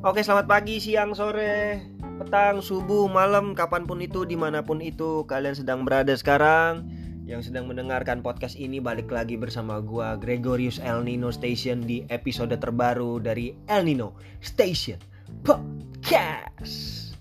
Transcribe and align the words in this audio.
Oke 0.00 0.24
selamat 0.24 0.48
pagi, 0.48 0.80
siang, 0.80 1.12
sore, 1.12 1.76
petang, 2.00 2.64
subuh, 2.64 3.04
malam, 3.04 3.52
kapan 3.52 3.84
pun 3.84 4.00
itu, 4.00 4.24
di 4.24 4.32
mana 4.32 4.64
pun 4.64 4.80
itu 4.80 5.28
kalian 5.28 5.52
sedang 5.52 5.84
berada 5.84 6.16
sekarang. 6.16 6.88
Yang 7.28 7.52
sedang 7.52 7.68
mendengarkan 7.68 8.24
podcast 8.24 8.56
ini 8.56 8.80
balik 8.80 9.12
lagi 9.12 9.36
bersama 9.36 9.76
gua 9.84 10.16
Gregorius 10.16 10.80
El 10.80 11.04
Nino 11.04 11.28
Station 11.28 11.84
di 11.84 12.08
episode 12.08 12.56
terbaru 12.56 13.20
dari 13.20 13.52
El 13.68 13.84
Nino 13.84 14.16
Station 14.40 14.96
Podcast. 15.44 17.12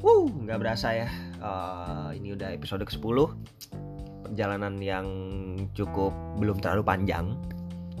Wuh, 0.00 0.32
nggak 0.48 0.64
berasa 0.64 0.96
ya. 0.96 1.12
Uh, 1.44 2.08
Ini 2.16 2.40
udah 2.40 2.56
episode 2.56 2.88
ke-10 2.88 3.36
Perjalanan 4.24 4.80
yang 4.80 5.04
cukup 5.76 6.16
belum 6.40 6.56
terlalu 6.64 6.88
panjang. 6.88 7.36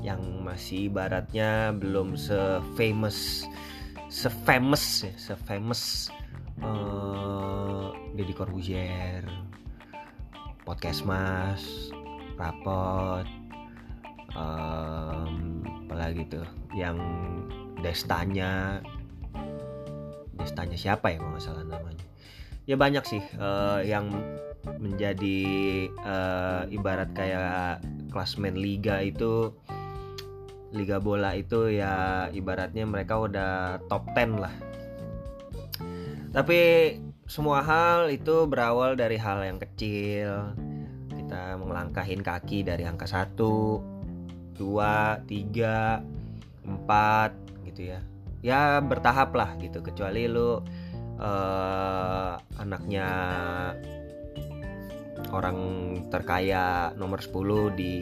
Yang 0.00 0.24
masih 0.40 0.88
ibaratnya 0.88 1.76
belum 1.76 2.16
se-famous 2.16 3.44
sefamous 4.08 5.04
ya 5.04 5.12
sefamous 5.16 6.12
uh, 6.64 7.92
Deddy 8.16 8.32
Corbuzier 8.32 9.24
podcast 10.64 11.04
mas 11.04 11.92
rapot 12.40 13.28
um, 14.36 15.62
apalagi 15.86 16.24
tuh 16.28 16.46
yang 16.76 16.98
destanya 17.80 18.82
destanya 20.38 20.78
siapa 20.78 21.12
ya 21.12 21.18
kalau 21.18 21.34
nggak 21.34 21.44
salah 21.44 21.66
namanya. 21.66 22.06
Ya 22.68 22.76
banyak 22.76 23.04
sih 23.08 23.22
uh, 23.40 23.80
yang 23.82 24.12
menjadi 24.78 25.40
uh, 26.04 26.68
ibarat 26.68 27.10
kayak 27.16 27.80
klasmen 28.12 28.54
liga 28.60 29.00
itu 29.00 29.56
liga 30.72 31.00
bola 31.00 31.32
itu 31.32 31.72
ya 31.72 32.28
ibaratnya 32.28 32.84
mereka 32.84 33.16
udah 33.16 33.80
top 33.88 34.04
10 34.12 34.36
lah. 34.36 34.52
Tapi 36.28 36.60
semua 37.24 37.64
hal 37.64 38.12
itu 38.12 38.44
berawal 38.44 38.92
dari 38.96 39.16
hal 39.16 39.44
yang 39.44 39.56
kecil. 39.56 40.52
Kita 41.08 41.56
melangkahin 41.56 42.20
kaki 42.20 42.64
dari 42.64 42.84
angka 42.84 43.08
1, 43.08 43.36
2, 43.36 43.80
3, 44.56 45.28
4 45.28 47.68
gitu 47.72 47.82
ya. 47.96 48.00
Ya 48.44 48.78
bertahap 48.84 49.32
lah 49.34 49.56
gitu 49.58 49.80
kecuali 49.80 50.28
lu 50.28 50.60
uh, 51.18 52.32
anaknya 52.60 53.08
orang 55.32 55.58
terkaya 56.08 56.92
nomor 56.96 57.20
10 57.20 57.76
di 57.76 57.94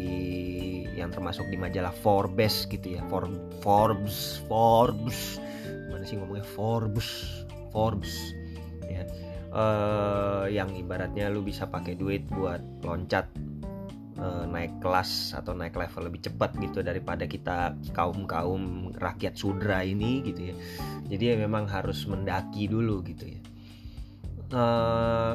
yang 0.97 1.13
termasuk 1.13 1.47
di 1.53 1.61
majalah 1.61 1.93
Forbes 1.93 2.65
gitu 2.71 2.97
ya. 2.97 3.03
For, 3.07 3.29
Forbes 3.61 4.41
Forbes. 4.49 5.43
Mana 5.93 6.05
sih 6.07 6.17
ngomongnya? 6.17 6.47
Forbes 6.47 7.45
Forbes 7.71 8.15
ya. 8.87 9.05
Uh, 9.53 10.45
yang 10.53 10.73
ibaratnya 10.77 11.33
lu 11.33 11.41
bisa 11.41 11.65
pakai 11.69 11.97
duit 11.97 12.25
buat 12.29 12.61
loncat 12.85 13.29
uh, 14.21 14.45
naik 14.49 14.81
kelas 14.81 15.33
atau 15.37 15.53
naik 15.57 15.77
level 15.77 16.09
lebih 16.09 16.29
cepat 16.29 16.57
gitu 16.61 16.81
daripada 16.85 17.25
kita 17.25 17.77
kaum 17.93 18.29
kaum 18.29 18.93
rakyat 18.97 19.37
sudra 19.37 19.85
ini 19.85 20.25
gitu 20.25 20.53
ya. 20.53 20.55
Jadi 21.07 21.25
ya 21.33 21.37
memang 21.37 21.69
harus 21.69 22.05
mendaki 22.09 22.69
dulu 22.69 23.05
gitu 23.05 23.25
ya. 23.37 23.41
Uh, 24.47 25.35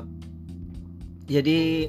jadi 1.32 1.88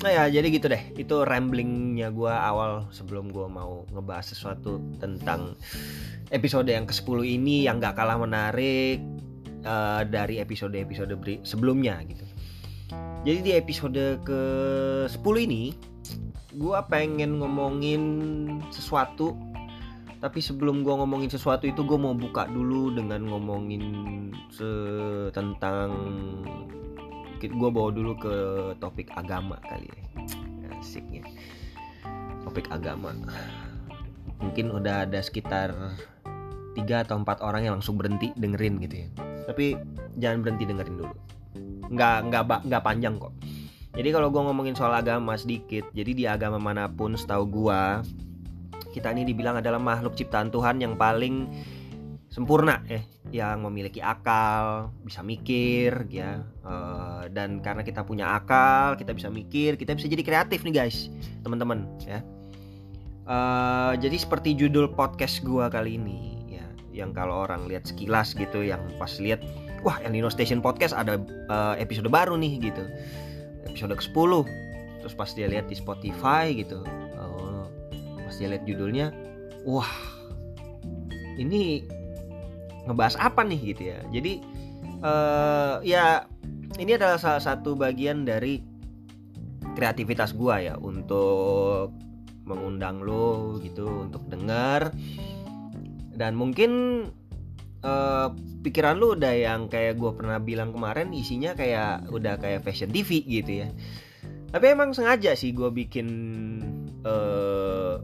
nah 0.00 0.08
ya 0.12 0.24
jadi 0.32 0.48
gitu 0.52 0.66
deh. 0.68 0.82
Itu 0.96 1.24
ramblingnya 1.24 2.12
gue 2.12 2.32
awal 2.32 2.88
sebelum 2.92 3.32
gue 3.32 3.48
mau 3.48 3.84
ngebahas 3.92 4.32
sesuatu 4.32 4.80
tentang 5.00 5.56
episode 6.32 6.68
yang 6.68 6.88
ke 6.88 6.94
10 6.94 7.36
ini 7.40 7.66
yang 7.68 7.82
gak 7.82 7.98
kalah 8.00 8.16
menarik 8.16 9.02
uh, 9.64 10.02
dari 10.08 10.40
episode-episode 10.40 11.16
sebelumnya 11.44 12.00
gitu. 12.06 12.24
Jadi 13.28 13.38
di 13.44 13.52
episode 13.52 14.24
ke 14.24 14.42
10 15.04 15.46
ini 15.46 15.76
gue 16.56 16.78
pengen 16.88 17.38
ngomongin 17.40 18.02
sesuatu. 18.72 19.36
Tapi 20.20 20.36
sebelum 20.36 20.84
gue 20.84 20.92
ngomongin 20.92 21.32
sesuatu 21.32 21.64
itu 21.64 21.80
gue 21.80 21.96
mau 21.96 22.12
buka 22.12 22.44
dulu 22.44 22.92
dengan 22.92 23.24
ngomongin 23.24 23.84
tentang 25.32 25.88
gue 27.48 27.70
bawa 27.72 27.88
dulu 27.88 28.12
ke 28.20 28.34
topik 28.76 29.08
agama 29.16 29.56
kali 29.64 29.88
ya. 29.88 30.04
Asiknya. 30.76 31.24
Topik 32.44 32.68
agama. 32.68 33.16
Mungkin 34.44 34.68
udah 34.68 35.08
ada 35.08 35.20
sekitar 35.24 35.72
tiga 36.76 37.06
atau 37.08 37.16
empat 37.16 37.40
orang 37.40 37.64
yang 37.64 37.80
langsung 37.80 37.96
berhenti 37.96 38.36
dengerin 38.36 38.76
gitu 38.84 39.06
ya. 39.06 39.08
Tapi 39.48 39.80
jangan 40.20 40.44
berhenti 40.44 40.64
dengerin 40.68 40.96
dulu. 41.00 41.14
Nggak 41.88 42.16
nggak 42.28 42.42
nggak 42.68 42.82
panjang 42.84 43.16
kok. 43.16 43.32
Jadi 43.90 44.08
kalau 44.14 44.28
gue 44.30 44.42
ngomongin 44.44 44.76
soal 44.78 44.94
agama 44.94 45.34
sedikit 45.34 45.88
jadi 45.90 46.10
di 46.14 46.24
agama 46.28 46.62
mana 46.62 46.86
pun 46.86 47.18
setahu 47.18 47.44
gue 47.50 47.80
kita 48.90 49.14
ini 49.14 49.22
dibilang 49.22 49.58
adalah 49.58 49.78
makhluk 49.78 50.18
ciptaan 50.18 50.50
Tuhan 50.50 50.82
yang 50.82 50.98
paling 50.98 51.46
sempurna 52.30 52.78
ya 52.86 53.02
yang 53.34 53.66
memiliki 53.66 53.98
akal 53.98 54.94
bisa 55.02 55.20
mikir 55.20 56.06
ya. 56.06 56.46
Uh, 56.62 57.26
dan 57.34 57.58
karena 57.58 57.82
kita 57.82 58.06
punya 58.06 58.38
akal 58.38 58.94
kita 58.94 59.10
bisa 59.10 59.26
mikir 59.26 59.74
kita 59.74 59.98
bisa 59.98 60.06
jadi 60.06 60.22
kreatif 60.22 60.62
nih 60.62 60.74
guys 60.74 61.10
teman-teman 61.42 61.84
ya. 62.06 62.22
Uh, 63.26 63.94
jadi 63.98 64.16
seperti 64.16 64.54
judul 64.54 64.90
podcast 64.94 65.42
gua 65.42 65.66
kali 65.66 65.98
ini 65.98 66.38
ya 66.58 66.66
yang 66.94 67.10
kalau 67.10 67.46
orang 67.46 67.66
lihat 67.66 67.86
sekilas 67.86 68.34
gitu 68.38 68.62
yang 68.62 68.80
pas 68.98 69.10
lihat 69.18 69.42
wah 69.82 69.98
El 70.06 70.14
Nino 70.14 70.30
Station 70.30 70.62
Podcast 70.62 70.94
ada 70.94 71.18
uh, 71.50 71.74
episode 71.82 72.06
baru 72.06 72.38
nih 72.38 72.70
gitu. 72.70 72.86
Episode 73.66 73.98
ke 73.98 74.02
10 74.06 74.70
terus 75.00 75.14
pas 75.16 75.30
dia 75.32 75.48
lihat 75.48 75.66
di 75.66 75.74
Spotify 75.74 76.52
gitu 76.52 76.84
uh, 77.16 77.64
pas 78.28 78.34
dia 78.36 78.52
lihat 78.52 78.68
judulnya 78.68 79.10
wah 79.64 79.88
ini 81.40 81.88
ngebahas 82.88 83.16
apa 83.20 83.44
nih 83.44 83.60
gitu 83.74 83.82
ya. 83.92 83.98
Jadi 84.12 84.32
uh, 85.04 85.80
ya 85.84 86.24
ini 86.78 86.96
adalah 86.96 87.18
salah 87.18 87.42
satu 87.42 87.76
bagian 87.76 88.24
dari 88.24 88.62
kreativitas 89.74 90.36
gua 90.36 90.60
ya 90.60 90.74
untuk 90.80 91.94
mengundang 92.48 93.04
lo 93.04 93.62
gitu 93.62 94.10
untuk 94.10 94.26
dengar 94.26 94.90
dan 96.18 96.34
mungkin 96.34 96.70
uh, 97.86 98.34
pikiran 98.60 99.00
lu 99.00 99.16
udah 99.16 99.32
yang 99.32 99.72
kayak 99.72 99.96
gue 99.96 100.12
pernah 100.12 100.36
bilang 100.36 100.74
kemarin 100.74 101.14
isinya 101.16 101.56
kayak 101.56 102.10
udah 102.12 102.36
kayak 102.36 102.60
fashion 102.60 102.92
TV 102.92 103.24
gitu 103.24 103.64
ya. 103.64 103.68
Tapi 104.50 104.66
emang 104.66 104.92
sengaja 104.92 105.32
sih 105.38 105.54
gue 105.54 105.70
bikin 105.70 106.08
uh, 107.06 108.02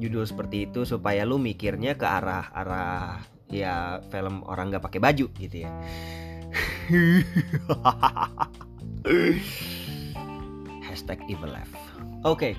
judul 0.00 0.24
seperti 0.24 0.70
itu 0.70 0.82
supaya 0.88 1.22
lu 1.22 1.36
mikirnya 1.36 1.94
ke 1.94 2.06
arah 2.06 2.48
arah 2.50 3.20
ya 3.48 4.04
film 4.12 4.44
orang 4.44 4.68
nggak 4.72 4.84
pakai 4.84 5.00
baju 5.00 5.26
gitu 5.36 5.56
ya. 5.64 5.70
Hashtag 10.88 11.20
evil 11.28 11.52
life. 11.52 11.72
Oke 12.24 12.52
okay. 12.52 12.54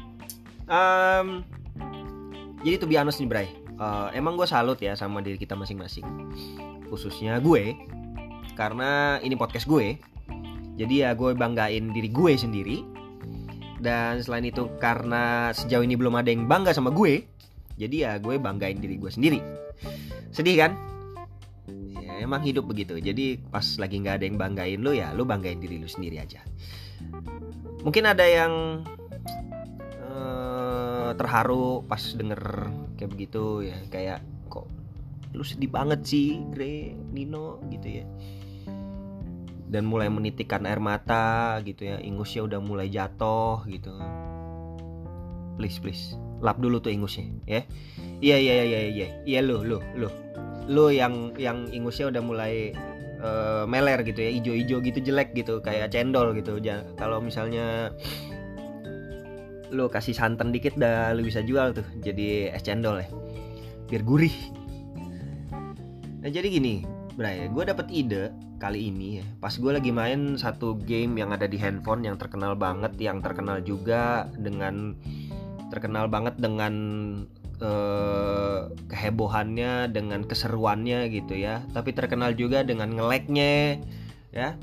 um, 0.70 1.44
jadi 2.62 2.78
tuh 2.80 2.90
honest 2.94 3.20
nih 3.22 3.30
Bray 3.30 3.48
uh, 3.80 4.12
emang 4.14 4.38
gue 4.38 4.46
salut 4.46 4.78
ya 4.82 4.94
sama 4.94 5.22
diri 5.22 5.38
kita 5.38 5.56
masing-masing. 5.58 6.06
Khususnya 6.90 7.40
gue 7.42 7.76
karena 8.58 9.22
ini 9.22 9.38
podcast 9.38 9.70
gue. 9.70 9.98
Jadi 10.80 11.04
ya 11.04 11.12
gue 11.12 11.36
banggain 11.36 11.92
diri 11.92 12.08
gue 12.08 12.40
sendiri. 12.40 12.80
Dan 13.80 14.20
selain 14.20 14.44
itu 14.44 14.68
karena 14.84 15.56
sejauh 15.56 15.88
ini 15.88 15.96
belum 15.96 16.20
ada 16.20 16.28
yang 16.28 16.52
bangga 16.52 16.76
sama 16.76 16.92
gue 16.92 17.24
jadi 17.80 17.96
ya 17.96 18.12
gue 18.20 18.36
banggain 18.36 18.78
diri 18.78 19.00
gue 19.00 19.08
sendiri 19.08 19.40
sedih 20.30 20.56
kan? 20.66 20.72
Ya 22.00 22.22
emang 22.22 22.42
hidup 22.46 22.70
begitu. 22.70 22.98
Jadi 22.98 23.42
pas 23.50 23.66
lagi 23.78 24.02
nggak 24.02 24.16
ada 24.22 24.26
yang 24.26 24.38
banggain 24.38 24.80
lu 24.82 24.92
ya 24.94 25.14
lu 25.14 25.26
banggain 25.26 25.58
diri 25.62 25.82
lu 25.82 25.90
sendiri 25.90 26.22
aja. 26.22 26.42
Mungkin 27.86 28.04
ada 28.06 28.26
yang 28.28 28.84
uh, 30.04 31.12
terharu 31.16 31.86
pas 31.86 32.02
denger 32.02 32.70
kayak 32.98 33.12
begitu 33.14 33.70
ya. 33.70 33.78
Kayak 33.90 34.20
kok 34.52 34.68
lu 35.34 35.46
sedih 35.46 35.70
banget 35.70 36.06
sih 36.06 36.42
Gre 36.54 36.94
Nino? 37.14 37.62
Gitu 37.70 38.04
ya. 38.04 38.06
Dan 39.70 39.86
mulai 39.86 40.10
menitikkan 40.10 40.66
air 40.66 40.82
mata 40.82 41.62
gitu 41.62 41.86
ya. 41.86 42.02
Ingusnya 42.02 42.46
udah 42.46 42.60
mulai 42.62 42.90
jatuh 42.90 43.62
gitu. 43.70 43.94
Please 45.60 45.78
please 45.78 46.16
lap 46.40 46.58
dulu 46.60 46.80
tuh 46.80 46.92
ingusnya 46.92 47.28
ya. 47.46 47.62
Iya 48.20 48.38
iya 48.40 48.54
iya 48.64 48.80
iya 48.92 49.08
iya. 49.24 49.40
Lu 49.44 49.64
lu 49.64 49.80
lu. 49.96 50.10
Lu 50.70 50.92
yang 50.94 51.34
yang 51.40 51.68
ingusnya 51.72 52.12
udah 52.12 52.22
mulai 52.22 52.76
uh, 53.24 53.64
meler 53.68 54.04
gitu 54.04 54.20
ya 54.20 54.32
ijo-ijo 54.32 54.78
gitu 54.84 55.00
jelek 55.02 55.36
gitu 55.36 55.60
kayak 55.64 55.92
cendol 55.92 56.36
gitu. 56.36 56.60
Kalau 57.00 57.24
misalnya 57.24 57.96
lu 59.70 59.86
kasih 59.86 60.18
santan 60.18 60.50
dikit 60.50 60.74
dah 60.82 61.14
lu 61.14 61.22
bisa 61.22 61.46
jual 61.46 61.78
tuh 61.78 61.86
jadi 62.02 62.50
es 62.58 62.66
cendol 62.66 62.98
ya 62.98 63.10
biar 63.86 64.02
gurih. 64.02 64.34
Nah 66.20 66.30
jadi 66.30 66.50
gini 66.50 66.84
Bray, 67.20 67.52
gue 67.52 67.64
dapet 67.68 67.92
ide 67.92 68.32
kali 68.64 68.88
ini 68.88 69.20
ya. 69.20 69.26
Pas 69.44 69.52
gue 69.52 69.72
lagi 69.76 69.92
main 69.92 70.40
satu 70.40 70.80
game 70.88 71.20
yang 71.20 71.36
ada 71.36 71.52
di 71.52 71.60
handphone 71.60 72.08
yang 72.08 72.16
terkenal 72.16 72.56
banget, 72.56 72.96
yang 72.96 73.20
terkenal 73.20 73.60
juga 73.60 74.32
dengan 74.40 74.96
terkenal 75.70 76.10
banget 76.12 76.36
dengan 76.38 76.74
uh, 77.62 78.70
kehebohannya, 78.90 79.90
dengan 79.90 80.26
keseruannya 80.26 81.10
gitu 81.14 81.38
ya. 81.38 81.66
Tapi 81.72 81.94
terkenal 81.96 82.34
juga 82.34 82.66
dengan 82.66 82.94
ngeleknya, 82.94 83.82
ya. 84.34 84.58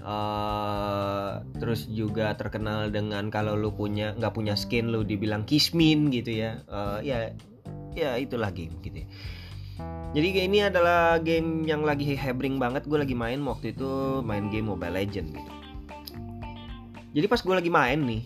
Uh, 0.00 1.44
terus 1.60 1.84
juga 1.92 2.32
terkenal 2.32 2.88
dengan 2.88 3.28
kalau 3.28 3.52
lu 3.52 3.68
punya 3.68 4.16
nggak 4.16 4.32
punya 4.32 4.56
skin 4.56 4.88
lu 4.88 5.06
dibilang 5.06 5.46
kismin 5.46 6.08
gitu 6.10 6.34
ya. 6.34 6.62
Uh, 6.66 6.98
ya, 7.04 7.36
ya 7.94 8.16
itulah 8.16 8.48
game 8.50 8.74
gitu. 8.80 9.04
Ya 9.04 9.08
jadi 10.10 10.50
ini 10.50 10.58
adalah 10.66 11.22
game 11.22 11.62
yang 11.62 11.86
lagi 11.86 12.18
hebring 12.18 12.58
banget 12.58 12.86
gue 12.86 12.98
lagi 12.98 13.14
main 13.14 13.38
waktu 13.46 13.72
itu 13.72 14.20
main 14.26 14.50
game 14.50 14.66
Mobile 14.66 14.94
Legend 14.98 15.30
gitu 15.30 15.52
jadi 17.14 17.26
pas 17.26 17.40
gue 17.42 17.54
lagi 17.54 17.70
main 17.70 18.00
nih 18.02 18.22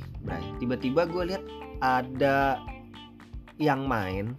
tiba-tiba 0.61 1.05
gue 1.09 1.25
lihat 1.35 1.45
ada 1.79 2.61
yang 3.59 3.87
main 3.87 4.35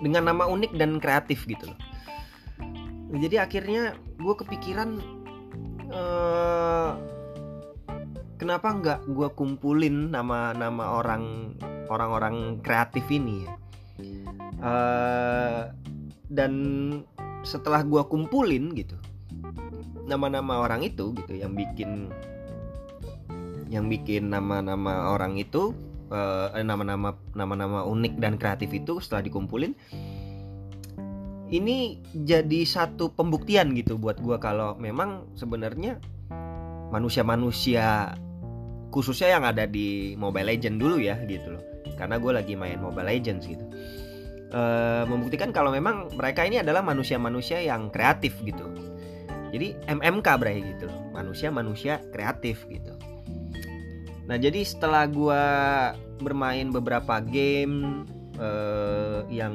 dengan 0.00 0.28
nama 0.28 0.44
unik 0.48 0.76
dan 0.76 1.00
kreatif 1.00 1.44
gitu 1.48 1.72
loh. 1.72 1.80
Jadi 3.16 3.36
akhirnya 3.38 3.96
gue 4.18 4.34
kepikiran 4.34 5.00
uh, 5.94 6.90
kenapa 8.36 8.68
nggak 8.76 9.00
gue 9.08 9.28
kumpulin 9.32 10.12
nama-nama 10.12 11.00
orang 11.00 11.54
orang-orang 11.88 12.60
kreatif 12.60 13.06
ini 13.08 13.46
ya? 13.46 13.52
Uh, 14.56 15.62
dan 16.32 16.52
setelah 17.46 17.86
gue 17.86 18.02
kumpulin 18.10 18.74
gitu 18.74 18.98
nama-nama 20.06 20.62
orang 20.62 20.86
itu 20.86 21.14
gitu 21.14 21.32
yang 21.38 21.54
bikin 21.54 22.10
yang 23.70 23.90
bikin 23.90 24.30
nama-nama 24.30 25.10
orang 25.10 25.38
itu 25.38 25.74
uh, 26.10 26.54
nama-nama 26.62 27.18
nama-nama 27.34 27.82
unik 27.86 28.14
dan 28.20 28.38
kreatif 28.38 28.70
itu 28.72 29.02
setelah 29.02 29.26
dikumpulin 29.26 29.74
ini 31.46 32.02
jadi 32.10 32.60
satu 32.66 33.14
pembuktian 33.14 33.70
gitu 33.78 33.98
buat 33.98 34.18
gue 34.18 34.38
kalau 34.42 34.74
memang 34.78 35.30
sebenarnya 35.38 36.02
manusia-manusia 36.90 38.18
khususnya 38.90 39.38
yang 39.38 39.44
ada 39.46 39.66
di 39.66 40.18
Mobile 40.18 40.54
Legend 40.54 40.76
dulu 40.78 40.98
ya 40.98 41.18
gitu 41.26 41.54
loh 41.54 41.62
karena 41.94 42.18
gue 42.18 42.32
lagi 42.34 42.54
main 42.58 42.78
Mobile 42.82 43.06
Legends 43.06 43.46
gitu 43.46 43.62
uh, 44.52 45.04
membuktikan 45.08 45.50
kalau 45.50 45.72
memang 45.74 46.12
mereka 46.14 46.46
ini 46.46 46.62
adalah 46.62 46.84
manusia-manusia 46.84 47.62
yang 47.64 47.90
kreatif 47.90 48.36
gitu. 48.44 48.66
Jadi 49.54 49.78
MMK 49.88 50.26
berarti 50.36 50.60
gitu 50.76 50.88
manusia-manusia 51.14 52.02
kreatif 52.12 52.66
gitu. 52.68 52.92
Nah 54.26 54.36
jadi 54.36 54.60
setelah 54.66 55.06
gue 55.06 55.44
bermain 56.22 56.68
beberapa 56.70 57.22
game 57.22 58.06
uh, 58.38 59.22
yang 59.30 59.54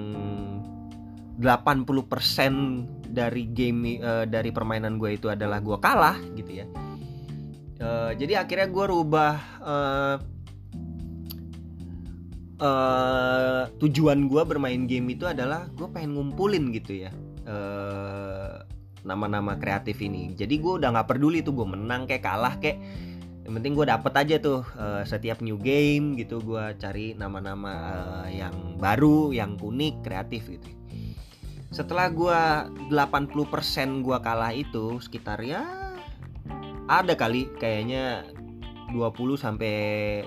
80% 1.42 3.12
dari 3.12 3.44
game 3.52 4.00
uh, 4.00 4.24
dari 4.28 4.50
permainan 4.54 4.96
gue 4.96 5.20
itu 5.20 5.28
adalah 5.28 5.60
gue 5.60 5.78
kalah 5.80 6.18
gitu 6.38 6.64
ya. 6.64 6.66
Uh, 7.82 8.14
jadi 8.14 8.46
akhirnya 8.46 8.70
gue 8.70 8.86
rubah 8.86 9.36
uh, 9.66 10.16
uh, 12.62 13.64
tujuan 13.82 14.30
gue 14.30 14.44
bermain 14.46 14.86
game 14.86 15.18
itu 15.18 15.26
adalah 15.26 15.68
gue 15.74 15.90
pengen 15.90 16.16
ngumpulin 16.16 16.70
gitu 16.72 17.10
ya 17.10 17.12
uh, 17.50 18.62
nama-nama 19.02 19.58
kreatif 19.58 19.98
ini 20.00 20.38
jadi 20.38 20.54
gue 20.62 20.74
udah 20.78 20.94
nggak 20.94 21.10
peduli 21.10 21.42
tuh 21.42 21.58
gue 21.58 21.68
menang 21.68 22.06
kayak 22.06 22.22
kalah 22.22 22.56
kayak 22.62 22.78
yang 23.42 23.58
penting 23.58 23.74
gue 23.74 23.86
dapet 23.90 24.14
aja 24.14 24.36
tuh 24.38 24.62
uh, 24.78 25.02
setiap 25.02 25.42
new 25.42 25.58
game 25.58 26.14
gitu 26.14 26.38
gue 26.46 26.78
cari 26.78 27.18
nama-nama 27.18 27.74
uh, 28.24 28.30
yang 28.30 28.78
baru 28.78 29.34
yang 29.34 29.58
unik 29.58 30.06
kreatif 30.06 30.46
gitu. 30.46 30.70
Setelah 31.72 32.12
gue 32.12 32.40
80% 32.92 34.04
gue 34.04 34.18
kalah 34.20 34.52
itu 34.54 35.00
sekitar 35.00 35.40
ya 35.42 35.64
ada 36.92 37.16
kali 37.16 37.48
kayaknya 37.58 38.28
20 38.92 39.40
sampai 39.40 39.76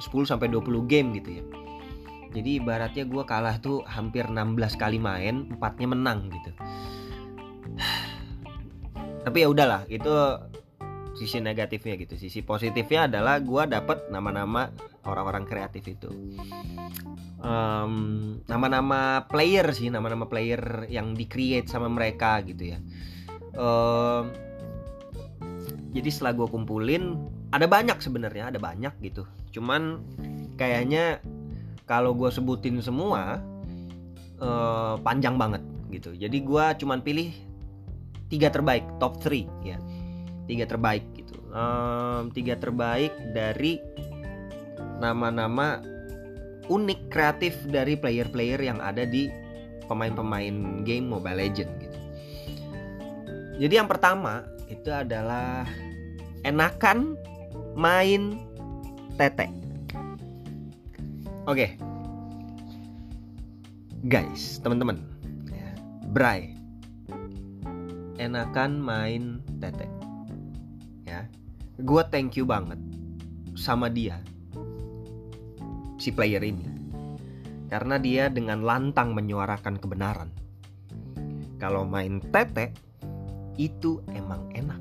10 0.00 0.08
sampai 0.24 0.48
20 0.48 0.90
game 0.90 1.08
gitu 1.20 1.30
ya. 1.38 1.44
Jadi 2.34 2.58
ibaratnya 2.58 3.06
gue 3.06 3.22
kalah 3.22 3.62
tuh 3.62 3.86
hampir 3.86 4.26
16 4.26 4.58
kali 4.74 4.98
main 4.98 5.46
empatnya 5.54 5.86
menang 5.86 6.32
gitu. 6.34 6.50
Tapi 9.24 9.36
ya 9.38 9.48
udahlah 9.52 9.86
itu 9.86 10.10
sisi 11.14 11.38
negatifnya 11.38 11.94
gitu. 11.96 12.18
Sisi 12.18 12.42
positifnya 12.42 13.06
adalah 13.06 13.38
gue 13.38 13.62
dapet 13.70 14.10
nama-nama 14.10 14.68
orang-orang 15.06 15.46
kreatif 15.46 15.86
itu. 15.86 16.10
Um, 17.44 17.94
nama-nama 18.48 19.28
player 19.28 19.68
sih 19.70 19.92
nama-nama 19.92 20.24
player 20.26 20.88
yang 20.88 21.12
di 21.14 21.28
create 21.30 21.70
sama 21.70 21.86
mereka 21.86 22.42
gitu 22.42 22.74
ya. 22.74 22.78
Um, 23.54 24.34
jadi 25.94 26.08
setelah 26.10 26.34
gue 26.34 26.48
kumpulin 26.50 27.14
ada 27.54 27.70
banyak 27.70 28.02
sebenarnya 28.02 28.50
ada 28.50 28.58
banyak 28.58 28.92
gitu. 29.00 29.22
Cuman 29.54 30.02
kayaknya 30.58 31.22
kalau 31.86 32.16
gue 32.16 32.32
sebutin 32.34 32.82
semua 32.82 33.38
uh, 34.42 34.98
panjang 34.98 35.38
banget 35.38 35.62
gitu. 35.94 36.10
Jadi 36.18 36.42
gue 36.42 36.64
cuman 36.82 36.98
pilih 37.06 37.30
tiga 38.26 38.50
terbaik 38.50 38.82
top 38.98 39.20
3 39.22 39.46
ya 39.62 39.78
tiga 40.46 40.64
terbaik 40.68 41.04
gitu 41.16 41.36
um, 41.52 42.30
tiga 42.32 42.58
terbaik 42.58 43.12
dari 43.32 43.80
nama-nama 45.00 45.80
unik 46.68 47.12
kreatif 47.12 47.54
dari 47.68 47.96
player-player 47.96 48.60
yang 48.60 48.80
ada 48.80 49.04
di 49.04 49.28
pemain-pemain 49.84 50.82
game 50.84 51.06
Mobile 51.08 51.38
Legend 51.40 51.70
gitu 51.80 51.98
jadi 53.60 53.84
yang 53.84 53.88
pertama 53.88 54.44
itu 54.72 54.88
adalah 54.90 55.68
enakan 56.42 57.14
main 57.76 58.40
tete 59.20 59.64
Oke. 61.44 61.68
Okay. 61.68 61.70
Guys, 64.08 64.64
teman-teman. 64.64 64.96
Ya, 65.52 65.76
Bray. 66.08 66.56
Enakan 68.16 68.80
main 68.80 69.44
tete. 69.60 69.84
Gue 71.84 72.02
thank 72.08 72.40
you 72.40 72.48
banget 72.48 72.80
sama 73.52 73.92
dia. 73.92 74.18
Si 76.00 76.08
player 76.08 76.40
ini. 76.40 76.64
Karena 77.68 78.00
dia 78.00 78.32
dengan 78.32 78.64
lantang 78.64 79.12
menyuarakan 79.12 79.76
kebenaran. 79.76 80.32
Kalau 81.60 81.84
main 81.84 82.24
tete 82.32 82.72
itu 83.60 84.00
emang 84.16 84.48
enak. 84.56 84.80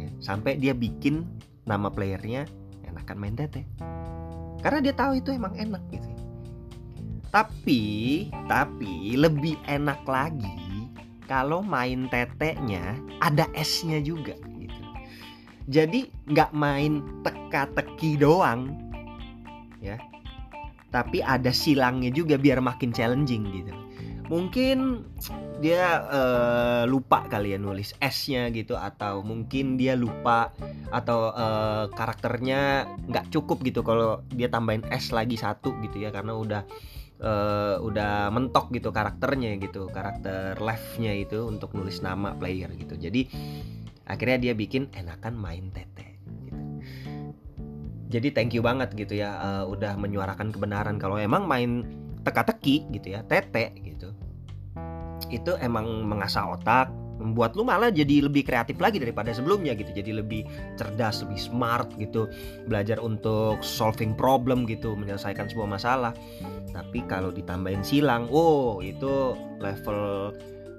Ya, 0.00 0.08
sampai 0.18 0.56
dia 0.56 0.72
bikin 0.72 1.28
nama 1.64 1.88
playernya 1.88 2.44
enakan 2.84 3.16
main 3.18 3.36
tete 3.36 3.64
karena 4.60 4.80
dia 4.80 4.94
tahu 4.96 5.20
itu 5.20 5.32
emang 5.32 5.52
enak 5.56 5.80
gitu 5.92 6.08
tapi 7.28 7.82
tapi 8.46 9.18
lebih 9.18 9.56
enak 9.66 10.00
lagi 10.08 10.88
kalau 11.24 11.64
main 11.64 12.06
teteknya 12.12 12.96
ada 13.24 13.48
esnya 13.56 13.98
juga 14.00 14.36
jadi 15.64 16.12
nggak 16.28 16.50
main 16.52 17.00
teka-teki 17.24 18.20
doang 18.20 18.76
ya. 19.80 19.96
Tapi 20.94 21.26
ada 21.26 21.50
silangnya 21.50 22.14
juga 22.14 22.38
biar 22.38 22.62
makin 22.62 22.94
challenging 22.94 23.50
gitu. 23.50 23.72
Mungkin 24.30 25.04
dia 25.58 26.06
uh, 26.06 26.82
lupa 26.86 27.26
kali 27.26 27.52
ya 27.52 27.58
nulis 27.58 27.92
S-nya 27.98 28.48
gitu. 28.54 28.78
Atau 28.78 29.26
mungkin 29.26 29.74
dia 29.74 29.98
lupa 29.98 30.54
atau 30.94 31.34
uh, 31.34 31.90
karakternya 31.92 32.86
nggak 33.10 33.34
cukup 33.34 33.66
gitu. 33.66 33.82
Kalau 33.82 34.22
dia 34.30 34.46
tambahin 34.46 34.86
S 34.88 35.10
lagi 35.10 35.34
satu 35.34 35.74
gitu 35.82 35.98
ya. 35.98 36.14
Karena 36.14 36.38
udah 36.38 36.62
uh, 37.20 37.76
udah 37.82 38.30
mentok 38.30 38.70
gitu 38.70 38.94
karakternya 38.94 39.58
gitu. 39.58 39.90
Karakter 39.90 40.62
left-nya 40.62 41.10
itu 41.10 41.50
untuk 41.50 41.74
nulis 41.74 42.00
nama 42.00 42.38
player 42.38 42.70
gitu. 42.78 42.94
Jadi 42.94 43.26
akhirnya 44.04 44.50
dia 44.50 44.54
bikin 44.56 44.92
enakan 44.92 45.34
main 45.36 45.72
tete 45.72 46.20
gitu. 46.44 46.62
jadi 48.12 48.28
thank 48.32 48.52
you 48.52 48.60
banget 48.60 48.92
gitu 48.94 49.18
ya 49.18 49.36
uh, 49.40 49.64
udah 49.64 49.96
menyuarakan 49.96 50.52
kebenaran 50.52 51.00
kalau 51.00 51.16
emang 51.16 51.48
main 51.48 51.84
teka-teki 52.24 52.88
gitu 52.90 53.14
ya 53.14 53.20
tete 53.28 53.70
gitu. 53.84 54.10
Itu 55.28 55.60
emang 55.60 56.08
mengasah 56.08 56.56
otak 56.56 56.88
membuat 57.14 57.54
lu 57.54 57.62
malah 57.62 57.94
jadi 57.94 58.26
lebih 58.26 58.42
kreatif 58.42 58.74
lagi 58.82 58.98
daripada 58.98 59.30
sebelumnya 59.30 59.76
gitu. 59.78 59.94
Jadi 59.94 60.10
lebih 60.10 60.42
cerdas 60.74 61.22
lebih 61.22 61.38
smart 61.38 61.94
gitu. 62.00 62.26
Belajar 62.66 62.98
untuk 62.98 63.62
solving 63.62 64.16
problem 64.18 64.66
gitu 64.66 64.98
menyelesaikan 64.98 65.46
sebuah 65.46 65.68
masalah. 65.78 66.12
Tapi 66.74 67.06
kalau 67.06 67.30
ditambahin 67.30 67.86
silang 67.86 68.26
oh 68.34 68.82
itu 68.82 69.38
level 69.62 70.32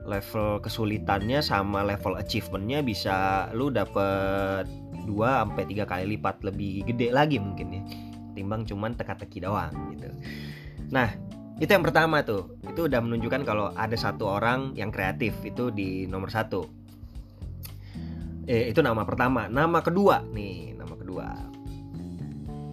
level 0.06 0.62
kesulitannya 0.62 1.42
sama 1.42 1.82
level 1.82 2.16
achievementnya 2.16 2.86
bisa 2.86 3.50
lu 3.58 3.74
dapet 3.74 4.70
2 5.06 5.10
sampai 5.12 5.64
tiga 5.70 5.86
kali 5.86 6.18
lipat 6.18 6.42
lebih 6.46 6.86
gede 6.86 7.14
lagi 7.14 7.38
mungkin 7.38 7.68
ya 7.74 7.82
timbang 8.36 8.68
cuman 8.68 8.94
teka-teki 9.00 9.48
doang 9.48 9.72
gitu. 9.96 10.12
Nah 10.92 11.10
itu 11.56 11.72
yang 11.72 11.88
pertama 11.88 12.20
tuh. 12.22 12.60
Itu 12.68 12.92
udah 12.92 13.00
menunjukkan 13.00 13.42
kalau 13.48 13.72
ada 13.74 13.96
satu 13.96 14.28
orang 14.28 14.76
yang 14.76 14.92
kreatif 14.92 15.32
itu 15.48 15.72
di 15.72 16.04
nomor 16.06 16.28
satu. 16.28 16.68
Eh 18.46 18.70
itu 18.70 18.84
nama 18.84 19.08
pertama. 19.08 19.48
Nama 19.48 19.80
kedua 19.80 20.22
nih 20.36 20.76
nama 20.76 20.94
kedua. 21.00 21.28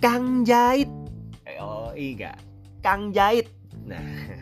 Kang 0.03 0.43
Jahit. 0.43 0.91
Eh, 1.47 1.63
oh 1.63 1.95
iya 1.95 2.35
Kang 2.83 3.15
Jahit. 3.15 3.47
Nah 3.87 4.03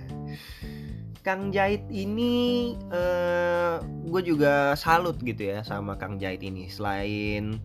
Kang 1.21 1.53
Jahit 1.53 1.85
ini 1.93 2.73
eh, 2.89 3.77
gue 3.85 4.23
juga 4.25 4.73
salut 4.73 5.21
gitu 5.21 5.53
ya 5.53 5.61
sama 5.61 6.01
Kang 6.01 6.17
Jahit 6.17 6.41
ini. 6.41 6.73
Selain 6.73 7.61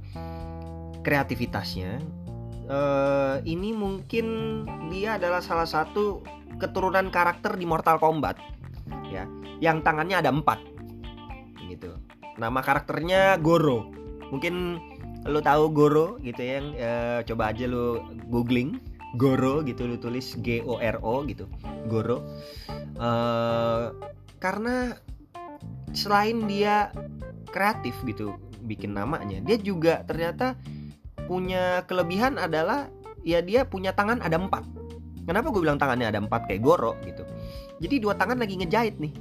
kreativitasnya 1.01 2.03
eh, 2.67 3.35
ini 3.47 3.71
mungkin 3.71 4.25
dia 4.91 5.15
adalah 5.15 5.39
salah 5.39 5.67
satu 5.67 6.19
keturunan 6.59 7.07
karakter 7.07 7.55
di 7.55 7.63
Mortal 7.63 7.95
Kombat 7.99 8.35
ya. 9.07 9.23
Yang 9.63 9.87
tangannya 9.87 10.19
ada 10.19 10.35
empat 10.35 10.59
gitu. 11.71 11.95
Nama 12.35 12.59
karakternya 12.59 13.39
Goro. 13.39 13.87
Mungkin 14.35 14.79
lo 15.25 15.39
tahu 15.39 15.71
Goro 15.71 16.19
gitu 16.19 16.43
ya 16.43 16.59
yang 16.59 16.67
eh, 16.75 17.19
coba 17.23 17.55
aja 17.55 17.65
lo 17.71 18.03
googling 18.27 18.94
Goro 19.15 19.63
gitu 19.63 19.87
lo 19.87 19.97
tulis 19.97 20.35
G 20.43 20.61
O 20.63 20.77
R 20.79 20.99
O 21.01 21.23
gitu. 21.25 21.47
Goro. 21.87 22.23
Eh, 22.99 23.85
karena 24.39 24.95
selain 25.95 26.43
dia 26.45 26.91
kreatif 27.49 27.95
gitu 28.03 28.35
bikin 28.67 28.91
namanya 28.97 29.39
dia 29.39 29.55
juga 29.55 30.03
ternyata 30.03 30.59
punya 31.29 31.87
kelebihan 31.87 32.35
adalah 32.35 32.91
ya 33.23 33.39
dia 33.39 33.63
punya 33.65 33.95
tangan 33.95 34.19
ada 34.21 34.37
empat. 34.37 34.63
Kenapa 35.25 35.49
gue 35.49 35.61
bilang 35.63 35.81
tangannya 35.81 36.11
ada 36.11 36.21
empat? 36.21 36.45
Kayak 36.45 36.61
Goro 36.61 36.93
gitu. 37.01 37.25
Jadi 37.81 37.97
dua 37.97 38.13
tangan 38.13 38.37
lagi 38.37 38.61
ngejahit 38.61 39.01
nih. 39.01 39.13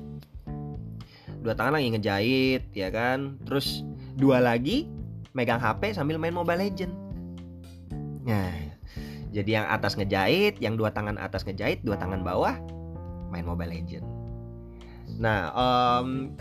Dua 1.40 1.56
tangan 1.56 1.80
lagi 1.80 1.88
ngejahit 1.96 2.62
ya 2.76 2.92
kan? 2.92 3.40
Terus 3.48 3.80
dua 4.14 4.42
lagi 4.44 4.90
megang 5.34 5.58
HP 5.58 5.92
sambil 5.92 6.16
main 6.16 6.32
Mobile 6.32 6.62
Legend 6.62 6.94
nah 8.24 8.56
jadi 9.34 9.50
yang 9.60 9.66
atas 9.66 9.98
ngejahit 9.98 10.62
yang 10.62 10.78
dua 10.78 10.94
tangan 10.94 11.18
atas 11.18 11.42
ngejahit 11.42 11.82
dua 11.82 11.98
tangan 11.98 12.22
bawah 12.22 12.54
main 13.34 13.42
Mobile 13.42 13.74
Legend 13.74 14.06
nah 15.18 15.50
um, 15.52 16.38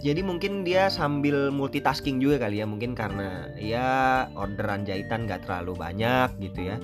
jadi 0.00 0.24
mungkin 0.24 0.64
dia 0.64 0.88
sambil 0.88 1.52
multitasking 1.52 2.24
juga 2.24 2.48
kali 2.48 2.64
ya 2.64 2.66
mungkin 2.66 2.96
karena 2.96 3.52
ya 3.60 4.26
orderan 4.32 4.88
jahitan 4.88 5.28
gak 5.28 5.44
terlalu 5.44 5.76
banyak 5.76 6.32
gitu 6.40 6.72
ya. 6.72 6.80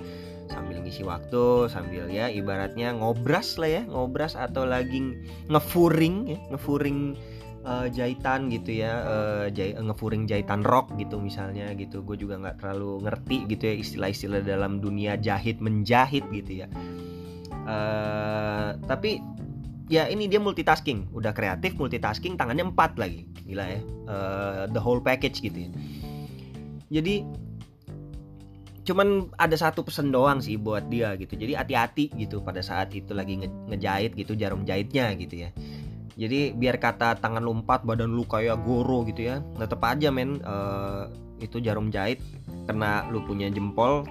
Sambil 0.53 0.85
ngisi 0.85 1.03
waktu 1.03 1.67
sambil 1.73 2.07
ya 2.13 2.29
ibaratnya 2.31 2.95
ngobras 2.95 3.57
lah 3.57 3.81
ya 3.81 3.83
ngobras 3.89 4.37
atau 4.37 4.69
lagi 4.69 5.17
ngefuring 5.49 6.17
ya 6.37 6.39
ngefuring 6.55 7.17
uh, 7.67 7.87
jahitan 7.91 8.49
gitu 8.49 8.81
ya 8.87 8.93
uh, 9.03 9.47
jai, 9.51 9.75
ngefuring 9.75 10.31
jahitan 10.31 10.63
rok 10.63 10.95
gitu 10.97 11.19
misalnya 11.19 11.75
gitu. 11.75 12.01
Gue 12.07 12.15
juga 12.15 12.39
nggak 12.39 12.63
terlalu 12.63 13.03
ngerti 13.05 13.37
gitu 13.51 13.63
ya 13.67 13.75
istilah-istilah 13.83 14.41
dalam 14.47 14.79
dunia 14.79 15.19
jahit 15.19 15.59
menjahit 15.59 16.25
gitu 16.31 16.65
ya. 16.65 16.67
Uh, 17.67 18.79
tapi 18.87 19.19
ya 19.91 20.07
ini 20.07 20.31
dia 20.31 20.39
multitasking. 20.39 21.11
Udah 21.11 21.35
kreatif 21.35 21.75
multitasking 21.75 22.39
tangannya 22.39 22.71
empat 22.71 22.97
lagi. 22.97 23.27
Gila 23.45 23.67
ya. 23.67 23.81
Uh, 24.07 24.63
the 24.71 24.81
whole 24.81 25.03
package 25.03 25.43
gitu 25.43 25.67
ya. 25.67 25.71
Jadi 26.87 27.27
cuman 28.87 29.35
ada 29.35 29.59
satu 29.59 29.83
pesan 29.83 30.15
doang 30.15 30.39
sih 30.39 30.55
buat 30.55 30.87
dia 30.87 31.19
gitu. 31.19 31.35
Jadi 31.35 31.59
hati-hati 31.59 32.15
gitu 32.15 32.39
pada 32.47 32.63
saat 32.63 32.95
itu 32.95 33.11
lagi 33.11 33.43
nge 33.43 33.51
ngejahit 33.75 34.15
gitu 34.15 34.39
jarum 34.39 34.63
jahitnya 34.63 35.11
gitu 35.19 35.43
ya 35.43 35.51
jadi 36.17 36.57
biar 36.57 36.81
kata 36.81 37.21
tangan 37.21 37.45
lu 37.45 37.61
empat 37.61 37.85
badan 37.85 38.09
lu 38.09 38.25
kayak 38.25 38.65
goro 38.65 39.05
gitu 39.05 39.29
ya. 39.29 39.45
Tetep 39.61 39.77
aja 39.85 40.09
men 40.09 40.41
uh, 40.49 41.13
itu 41.45 41.61
jarum 41.61 41.93
jahit. 41.93 42.25
Karena 42.65 43.05
lu 43.13 43.21
punya 43.29 43.53
jempol 43.53 44.09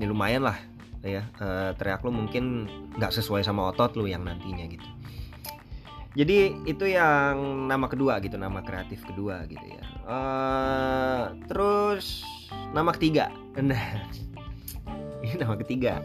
ya 0.00 0.08
lumayan 0.08 0.48
lah 0.48 0.56
ya. 1.04 1.28
Uh, 1.36 1.76
teriak 1.76 2.00
lu 2.08 2.10
mungkin 2.10 2.64
nggak 2.96 3.12
sesuai 3.12 3.44
sama 3.44 3.68
otot 3.68 3.92
lu 4.00 4.08
yang 4.08 4.24
nantinya 4.24 4.64
gitu. 4.64 4.88
Jadi 6.16 6.56
itu 6.64 6.84
yang 6.88 7.68
nama 7.68 7.84
kedua 7.84 8.16
gitu 8.24 8.40
nama 8.40 8.64
kreatif 8.64 9.04
kedua 9.04 9.44
gitu 9.44 9.66
ya. 9.68 9.84
Uh, 10.08 11.36
terus 11.52 12.24
nama 12.72 12.96
ketiga. 12.96 13.28
Nah 13.54 14.02
ini 15.22 15.38
nama 15.38 15.54
ketiga 15.54 16.02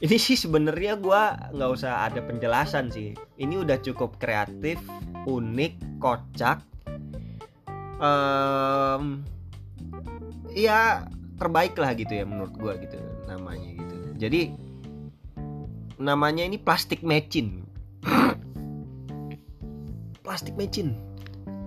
ini 0.00 0.16
sih 0.16 0.32
sebenarnya 0.32 0.96
gue 0.96 1.22
nggak 1.52 1.70
usah 1.76 2.08
ada 2.08 2.24
penjelasan 2.24 2.88
sih. 2.88 3.12
Ini 3.36 3.60
udah 3.60 3.76
cukup 3.84 4.16
kreatif 4.16 4.80
unik 5.28 6.00
kocak. 6.00 6.64
Um, 8.00 9.20
ya 10.56 11.04
terbaik 11.36 11.76
lah 11.76 11.92
gitu 11.92 12.16
ya 12.16 12.24
menurut 12.24 12.56
gue 12.56 12.72
gitu 12.88 12.96
namanya 13.28 13.76
gitu. 13.76 13.96
Jadi 14.16 14.40
namanya 16.00 16.48
ini 16.48 16.56
plastik 16.56 17.04
mecin. 17.04 17.68
Plastik 20.24 20.56
mecin. 20.56 20.96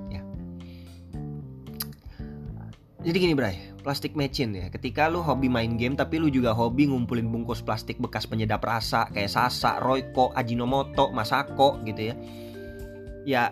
Ya. 0.09 0.25
Jadi 3.05 3.17
gini 3.19 3.35
Bray 3.37 3.72
plastik 3.83 4.15
mecin 4.15 4.55
ya. 4.55 4.71
Ketika 4.71 5.11
lu 5.11 5.19
hobi 5.19 5.51
main 5.51 5.75
game 5.75 5.93
tapi 5.99 6.17
lu 6.17 6.31
juga 6.31 6.55
hobi 6.55 6.87
ngumpulin 6.87 7.27
bungkus 7.27 7.59
plastik 7.59 7.99
bekas 7.99 8.23
penyedap 8.23 8.63
rasa 8.63 9.11
kayak 9.11 9.29
Sasa, 9.29 9.77
Royco, 9.83 10.31
Ajinomoto, 10.33 11.11
Masako 11.11 11.83
gitu 11.83 12.09
ya. 12.09 12.15
Ya 13.27 13.43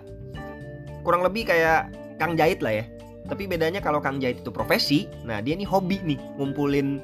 kurang 1.04 1.22
lebih 1.28 1.52
kayak 1.52 1.92
Kang 2.18 2.40
Jahit 2.40 2.64
lah 2.64 2.82
ya. 2.82 2.86
Tapi 3.28 3.46
bedanya 3.46 3.84
kalau 3.84 4.00
Kang 4.00 4.18
Jahit 4.24 4.42
itu 4.42 4.50
profesi 4.50 5.06
nah 5.28 5.44
dia 5.44 5.54
nih 5.54 5.68
hobi 5.68 6.00
nih 6.02 6.20
ngumpulin 6.40 7.04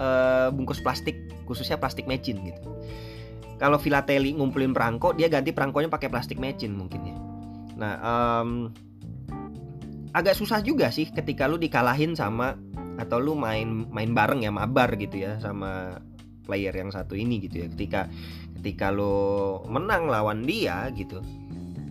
uh, 0.00 0.48
bungkus 0.50 0.80
plastik 0.80 1.14
khususnya 1.44 1.76
plastik 1.76 2.08
mecin 2.08 2.40
gitu. 2.40 2.60
Kalau 3.60 3.78
filateli 3.78 4.34
ngumpulin 4.34 4.74
perangko 4.74 5.14
dia 5.14 5.30
ganti 5.30 5.54
perangkonya 5.54 5.92
pakai 5.92 6.08
plastik 6.10 6.40
mecin 6.40 6.74
mungkin 6.74 7.00
ya. 7.04 7.16
Nah 7.78 7.94
um, 8.02 8.74
agak 10.14 10.38
susah 10.38 10.62
juga 10.62 10.94
sih 10.94 11.10
ketika 11.10 11.50
lu 11.50 11.58
dikalahin 11.58 12.14
sama 12.14 12.54
atau 12.94 13.18
lu 13.18 13.34
main 13.34 13.90
main 13.90 14.14
bareng 14.14 14.46
ya 14.46 14.54
mabar 14.54 14.94
gitu 14.94 15.26
ya 15.26 15.42
sama 15.42 15.98
player 16.46 16.70
yang 16.70 16.94
satu 16.94 17.18
ini 17.18 17.42
gitu 17.42 17.66
ya. 17.66 17.68
Ketika 17.68 18.06
ketika 18.62 18.94
lu 18.94 19.58
menang 19.66 20.06
lawan 20.06 20.46
dia 20.46 20.88
gitu 20.94 21.18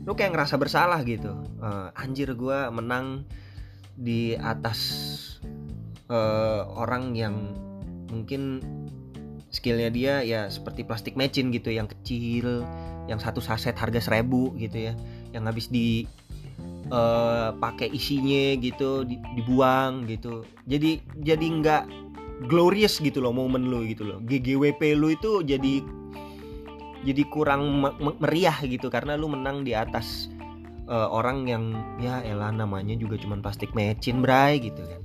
lu 0.03 0.11
kayak 0.15 0.35
ngerasa 0.35 0.55
bersalah 0.59 0.99
gitu. 1.03 1.31
Uh, 1.63 1.91
anjir 1.95 2.31
gue 2.35 2.59
menang 2.71 3.23
di 3.95 4.35
atas 4.35 4.79
uh, 6.11 6.67
orang 6.75 7.15
yang 7.15 7.35
mungkin 8.11 8.59
skillnya 9.53 9.89
dia 9.93 10.13
ya 10.25 10.49
seperti 10.49 10.81
plastik 10.83 11.13
mecin 11.13 11.53
gitu 11.53 11.69
yang 11.69 11.85
kecil 11.85 12.65
yang 13.05 13.21
satu 13.21 13.37
saset 13.37 13.77
harga 13.77 14.01
seribu 14.01 14.55
gitu 14.57 14.91
ya 14.91 14.93
yang 15.35 15.45
habis 15.45 15.69
di 15.69 16.09
uh, 16.91 17.55
pakai 17.55 17.91
isinya 17.93 18.57
gitu 18.59 19.07
di, 19.07 19.19
dibuang 19.37 20.09
gitu. 20.09 20.43
Jadi 20.67 20.99
jadi 21.21 21.45
nggak 21.45 21.83
glorious 22.49 22.99
gitu 22.99 23.23
loh 23.23 23.31
momen 23.31 23.69
lo 23.69 23.85
gitu 23.85 24.03
loh. 24.03 24.19
GGWP 24.23 24.97
lu 24.97 25.13
itu 25.15 25.45
jadi 25.45 25.83
jadi 27.03 27.23
kurang 27.27 27.83
meriah 28.19 28.55
gitu 28.63 28.87
karena 28.87 29.19
lu 29.19 29.27
menang 29.27 29.67
di 29.67 29.75
atas 29.75 30.31
uh, 30.87 31.11
orang 31.11 31.47
yang 31.47 31.63
ya 31.99 32.23
elah 32.23 32.51
namanya 32.51 32.95
juga 32.95 33.19
cuman 33.19 33.43
plastik 33.43 33.71
mecin 33.75 34.19
bray 34.19 34.59
gitu 34.59 34.81
kan. 34.83 35.01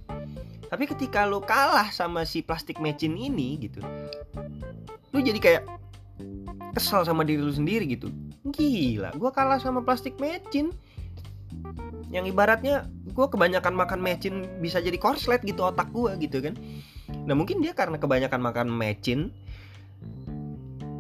Tapi 0.69 0.85
ketika 0.85 1.25
lu 1.25 1.41
kalah 1.41 1.89
sama 1.95 2.29
si 2.29 2.45
plastik 2.45 2.79
mecin 2.83 3.15
ini 3.15 3.59
gitu 3.61 3.81
lu 5.09 5.25
jadi 5.25 5.41
kayak 5.41 5.65
kesel 6.77 7.03
sama 7.03 7.25
diri 7.25 7.41
lu 7.41 7.51
sendiri 7.51 7.89
gitu. 7.89 8.13
Gila 8.49 9.17
gue 9.17 9.31
kalah 9.33 9.59
sama 9.59 9.81
plastik 9.83 10.21
mecin 10.21 10.71
yang 12.09 12.25
ibaratnya 12.25 12.89
gue 13.13 13.27
kebanyakan 13.29 13.75
makan 13.77 14.01
mecin 14.01 14.49
bisa 14.65 14.81
jadi 14.81 14.97
korslet 14.97 15.45
gitu 15.45 15.65
otak 15.65 15.93
gue 15.93 16.13
gitu 16.25 16.41
kan. 16.41 16.57
Nah 17.29 17.35
mungkin 17.37 17.61
dia 17.61 17.77
karena 17.77 18.01
kebanyakan 18.01 18.41
makan 18.41 18.67
mecin 18.73 19.33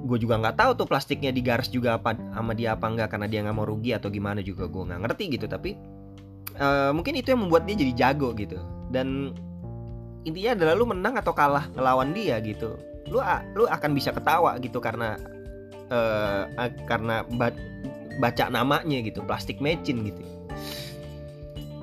gue 0.08 0.18
juga 0.20 0.40
nggak 0.40 0.56
tahu 0.56 0.70
tuh 0.84 0.86
plastiknya 0.88 1.28
digaris 1.28 1.68
juga 1.68 2.00
apa 2.00 2.16
sama 2.16 2.56
dia 2.56 2.72
apa 2.72 2.88
enggak 2.88 3.12
karena 3.12 3.28
dia 3.28 3.44
nggak 3.44 3.56
mau 3.56 3.68
rugi 3.68 3.92
atau 3.92 4.08
gimana 4.08 4.40
juga 4.40 4.68
gue 4.68 4.82
nggak 4.88 5.00
ngerti 5.04 5.24
gitu. 5.36 5.46
Tapi 5.48 5.70
uh, 6.60 6.90
mungkin 6.96 7.16
itu 7.16 7.32
yang 7.32 7.44
membuat 7.44 7.68
dia 7.68 7.76
jadi 7.76 7.92
jago 7.96 8.32
gitu. 8.36 8.56
Dan 8.88 9.36
intinya 10.24 10.56
adalah 10.56 10.74
lu 10.76 10.84
menang 10.88 11.14
atau 11.16 11.32
kalah 11.32 11.68
ngelawan 11.72 12.12
dia 12.12 12.36
gitu 12.44 12.76
lu 13.08 13.20
lu 13.56 13.64
akan 13.64 13.90
bisa 13.96 14.12
ketawa 14.12 14.60
gitu 14.60 14.78
karena 14.78 15.16
uh, 15.88 16.44
karena 16.84 17.24
ba 17.36 17.52
baca 18.18 18.50
namanya 18.52 18.98
gitu 19.00 19.24
plastik 19.24 19.62
mecin 19.62 20.04
gitu 20.04 20.22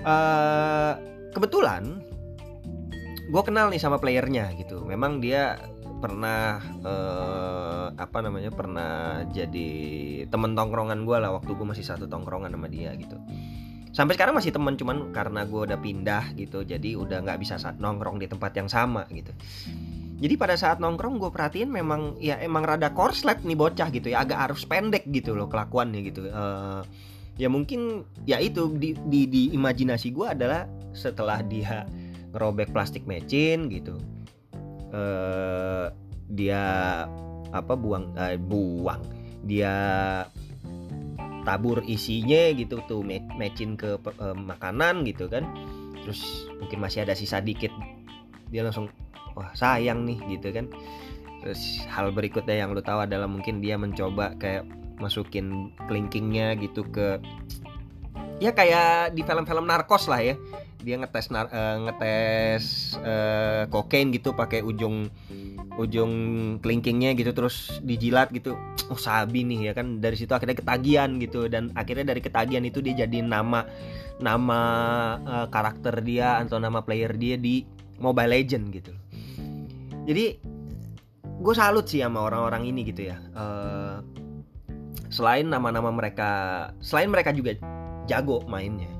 uh, 0.05 0.93
kebetulan 1.33 1.99
gue 3.25 3.41
kenal 3.41 3.73
nih 3.73 3.81
sama 3.81 3.97
playernya 3.97 4.53
gitu. 4.55 4.85
Memang 4.85 5.19
dia 5.19 5.57
pernah 5.99 6.61
uh, 6.85 7.89
apa 7.97 8.21
namanya 8.21 8.53
pernah 8.53 9.25
jadi 9.33 9.71
temen 10.29 10.53
tongkrongan 10.53 11.03
gue 11.03 11.17
lah 11.17 11.33
waktu 11.33 11.51
gue 11.57 11.67
masih 11.67 11.81
satu 11.81 12.05
tongkrongan 12.05 12.53
sama 12.53 12.69
dia 12.69 12.93
gitu. 12.93 13.17
Sampai 13.95 14.19
sekarang 14.19 14.35
masih 14.35 14.51
teman 14.51 14.75
cuman 14.75 15.15
karena 15.15 15.47
gue 15.47 15.61
udah 15.71 15.79
pindah 15.79 16.35
gitu 16.35 16.67
jadi 16.67 16.99
udah 16.99 17.23
nggak 17.23 17.39
bisa 17.39 17.57
nongkrong 17.79 18.19
di 18.19 18.27
tempat 18.27 18.51
yang 18.53 18.67
sama 18.67 19.07
gitu. 19.09 19.31
Jadi 20.15 20.35
pada 20.39 20.55
saat 20.55 20.79
nongkrong 20.79 21.19
gue 21.19 21.31
perhatiin 21.31 21.71
memang 21.71 22.19
ya 22.19 22.39
emang 22.39 22.63
rada 22.63 22.91
korslet 22.91 23.43
nih 23.43 23.55
bocah 23.55 23.87
gitu 23.91 24.11
ya 24.11 24.23
agak 24.23 24.51
harus 24.51 24.63
pendek 24.67 25.07
gitu 25.11 25.35
loh 25.35 25.47
kelakuannya 25.47 25.99
gitu. 26.07 26.27
Uh, 26.27 26.83
ya 27.35 27.51
mungkin 27.51 28.07
ya 28.23 28.39
itu 28.39 28.71
di 28.75 28.95
di, 29.07 29.27
di 29.27 29.41
imajinasi 29.55 30.11
gue 30.15 30.27
adalah 30.27 30.67
setelah 30.95 31.43
dia 31.43 31.83
ngerobek 32.31 32.71
plastik 32.71 33.03
mecin 33.03 33.67
gitu 33.67 33.99
uh, 34.95 35.91
dia 36.31 36.63
apa 37.51 37.73
buang 37.77 38.11
uh, 38.15 38.35
buang. 38.39 39.01
Dia 39.45 39.73
tabur 41.45 41.85
isinya 41.85 42.49
gitu 42.57 42.81
tuh 42.89 43.05
matchin 43.37 43.77
ke 43.77 43.99
uh, 44.01 44.35
makanan 44.35 45.05
gitu 45.05 45.29
kan. 45.29 45.45
Terus 46.05 46.49
mungkin 46.57 46.81
masih 46.81 47.05
ada 47.05 47.13
sisa 47.13 47.41
dikit 47.41 47.71
dia 48.49 48.61
langsung 48.61 48.89
wah 49.37 49.51
sayang 49.53 50.05
nih 50.07 50.17
gitu 50.37 50.49
kan. 50.55 50.65
Terus 51.45 51.85
hal 51.85 52.09
berikutnya 52.09 52.65
yang 52.65 52.73
lu 52.73 52.81
tahu 52.81 53.05
adalah 53.05 53.29
mungkin 53.29 53.61
dia 53.61 53.77
mencoba 53.77 54.33
kayak 54.41 54.65
masukin 54.97 55.75
kelingkingnya 55.87 56.55
gitu 56.59 56.87
ke 56.87 57.19
ya 58.39 58.51
kayak 58.51 59.15
di 59.15 59.23
film-film 59.23 59.67
narkos 59.67 60.11
lah 60.11 60.19
ya. 60.19 60.35
Dia 60.85 61.01
ngetes 61.01 61.33
nar, 61.33 61.49
uh, 61.49 61.81
ngetes 61.89 62.93
uh, 63.01 63.65
kokain 63.73 64.13
gitu 64.13 64.37
pakai 64.37 64.61
ujung 64.61 65.09
ujung 65.81 66.11
kelingkingnya 66.61 67.17
gitu 67.17 67.33
terus 67.33 67.81
dijilat 67.81 68.29
gitu. 68.29 68.53
Oh 68.93 68.99
sabi 68.99 69.41
nih 69.41 69.71
ya 69.71 69.73
kan. 69.73 69.97
Dari 69.97 70.13
situ 70.13 70.29
akhirnya 70.37 70.53
ketagihan 70.53 71.17
gitu. 71.17 71.49
Dan 71.49 71.73
akhirnya 71.73 72.13
dari 72.13 72.21
ketagihan 72.21 72.61
itu 72.61 72.85
dia 72.85 73.01
jadi 73.01 73.25
nama 73.25 73.65
nama 74.21 74.59
uh, 75.25 75.47
karakter 75.49 76.05
dia 76.05 76.37
atau 76.45 76.61
nama 76.61 76.85
player 76.85 77.17
dia 77.17 77.33
di 77.33 77.65
Mobile 77.97 78.29
Legend 78.29 78.65
gitu. 78.69 78.93
Jadi 80.05 80.25
gue 81.35 81.53
salut 81.57 81.89
sih 81.89 82.05
sama 82.05 82.29
orang-orang 82.29 82.69
ini 82.69 82.85
gitu 82.85 83.09
ya. 83.09 83.17
Uh, 83.33 84.05
selain 85.15 85.47
nama-nama 85.47 85.87
mereka 85.95 86.31
selain 86.83 87.07
mereka 87.07 87.31
juga 87.31 87.55
jago 88.11 88.43
mainnya 88.51 88.91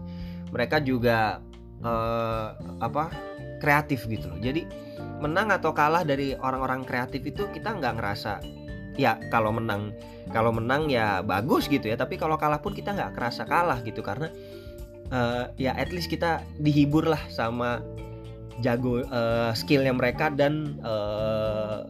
mereka 0.55 0.79
juga 0.79 1.43
uh, 1.83 2.55
apa 2.79 3.11
kreatif 3.59 4.07
gitu 4.07 4.31
loh. 4.31 4.39
Jadi 4.39 4.63
menang 5.19 5.51
atau 5.51 5.75
kalah 5.75 6.07
dari 6.07 6.31
orang-orang 6.35 6.87
kreatif 6.87 7.23
itu 7.27 7.47
kita 7.51 7.75
nggak 7.75 7.99
ngerasa 7.99 8.39
ya 8.95 9.19
kalau 9.27 9.51
menang 9.51 9.91
kalau 10.31 10.55
menang 10.55 10.87
ya 10.87 11.19
bagus 11.19 11.67
gitu 11.67 11.91
ya 11.91 11.99
tapi 11.99 12.15
kalau 12.15 12.39
kalah 12.39 12.63
pun 12.63 12.71
kita 12.71 12.95
nggak 12.95 13.15
kerasa 13.15 13.43
kalah 13.43 13.83
gitu 13.83 13.99
karena 13.99 14.31
uh, 15.11 15.51
ya 15.59 15.75
at 15.75 15.91
least 15.91 16.07
kita 16.07 16.39
dihibur 16.63 17.03
lah 17.03 17.19
sama 17.27 17.83
jago 18.63 19.03
uh, 19.11 19.51
skillnya 19.51 19.91
mereka 19.91 20.31
dan 20.31 20.79
uh, 20.79 21.83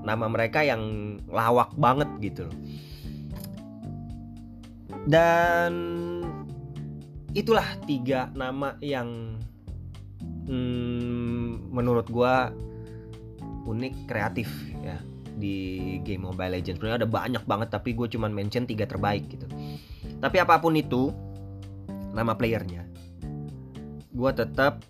nama 0.00 0.32
mereka 0.32 0.64
yang 0.64 1.16
lawak 1.28 1.68
banget 1.76 2.08
gitu 2.24 2.48
loh 2.48 2.56
dan 5.06 5.72
itulah 7.30 7.66
tiga 7.86 8.28
nama 8.34 8.74
yang 8.82 9.38
hmm, 10.50 11.70
menurut 11.70 12.10
gue 12.10 12.34
unik 13.66 13.94
kreatif 14.10 14.50
ya 14.82 14.98
di 15.36 15.98
game 16.02 16.26
Mobile 16.26 16.58
Legends. 16.58 16.80
Sebenarnya 16.80 17.06
ada 17.06 17.10
banyak 17.10 17.44
banget 17.44 17.68
tapi 17.70 17.94
gue 17.94 18.10
cuman 18.10 18.32
mention 18.34 18.66
tiga 18.66 18.88
terbaik 18.88 19.30
gitu. 19.30 19.46
Tapi 20.18 20.36
apa 20.40 20.58
pun 20.58 20.74
itu 20.74 21.12
nama 22.16 22.32
playernya, 22.32 22.88
gue 24.16 24.30
tetap 24.32 24.80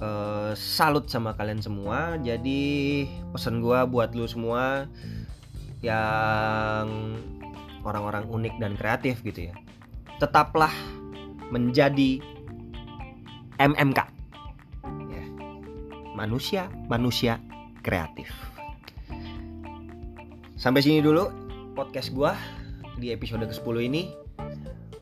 uh, 0.00 0.56
salut 0.56 1.06
sama 1.12 1.36
kalian 1.36 1.60
semua. 1.60 2.16
Jadi 2.24 3.04
pesan 3.30 3.60
gue 3.60 3.78
buat 3.92 4.16
lu 4.16 4.24
semua 4.24 4.88
yang 5.84 7.20
orang-orang 7.84 8.28
unik 8.28 8.54
dan 8.60 8.72
kreatif 8.76 9.20
gitu 9.24 9.50
ya. 9.50 9.54
Tetaplah 10.20 10.72
menjadi 11.50 12.20
MMK. 13.60 14.00
Ya. 15.10 15.24
Manusia, 16.16 16.68
manusia 16.88 17.40
kreatif. 17.80 18.28
Sampai 20.60 20.84
sini 20.84 21.00
dulu 21.00 21.32
podcast 21.72 22.12
gue 22.12 22.32
di 23.00 23.08
episode 23.12 23.48
ke-10 23.48 23.76
ini. 23.80 24.02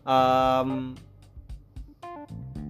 Um, 0.08 0.94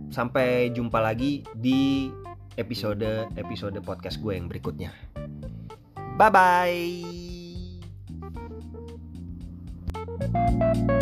sampai 0.09 0.73
jumpa 0.75 0.99
lagi 0.99 1.44
di 1.55 2.11
episode 2.59 3.31
episode 3.38 3.79
podcast 3.85 4.18
gue 4.18 4.35
yang 4.35 4.49
berikutnya. 4.49 4.90
Bye 6.18 6.33
bye. 6.33 7.18
Thank 10.61 10.90
you 10.90 10.98